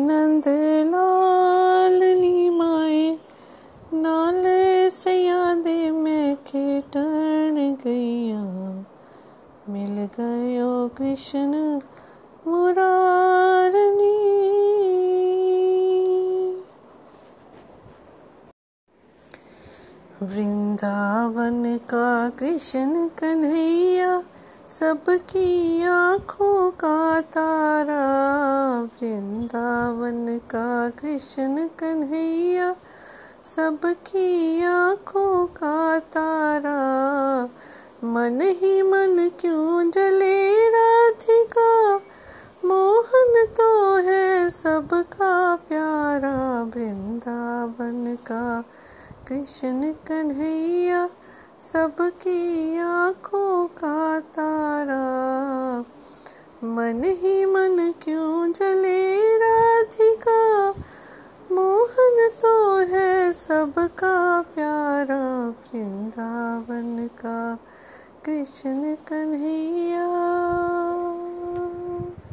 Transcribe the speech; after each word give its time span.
नंद 0.00 0.44
लाल 0.90 2.00
नीमाए, 2.20 3.18
नाल 3.94 4.42
सयादे 4.90 5.90
में 5.90 6.36
खेटन 6.36 7.76
गैया 7.84 8.42
मिल 9.68 10.08
गयो 10.20 10.88
कृष्ण 10.88 11.80
मुरारनी 12.46 14.14
वृंदावन 20.22 21.76
का 21.76 22.28
कृष्ण 22.28 23.08
कन्हैया 23.08 24.22
सबकी 24.74 25.82
आँखों 25.84 26.70
का 26.70 27.20
तारा, 27.20 28.02
वृंदावन 28.82 30.38
का 30.38 30.90
कृष्ण 30.90 31.68
कन्हैया। 31.68 32.76
सबकी 33.44 34.64
आँखों 34.64 35.46
का 35.46 35.98
तारा, 35.98 36.78
मन 38.04 38.40
ही 38.42 38.82
मन 38.82 39.30
क्यों 39.40 39.90
जले 39.90 40.68
राधिका? 40.68 41.96
मोहन 42.64 43.46
तो 43.56 43.96
है 43.96 44.50
सबका 44.50 45.56
प्यारा, 45.56 46.62
वृंदावन 46.62 48.16
का 48.16 48.64
कृष्ण 49.28 49.92
कन्हैया। 49.92 51.08
सबकी 51.60 52.78
आँखों 52.78 53.66
का 53.66 54.20
तारा 54.20 54.53
मन 56.84 57.04
ही 57.04 57.44
मन 57.44 57.94
क्यों 58.02 58.52
जले? 58.52 59.36
राधिका, 59.38 60.68
मोहन 61.52 62.30
तो 62.42 62.76
है 62.76 63.32
सबका 63.32 64.42
प्यारा, 64.42 65.48
वृंदावन 65.48 67.06
का 67.06 67.58
कृष्ण 68.24 68.94
कन्हैया। 68.94 70.83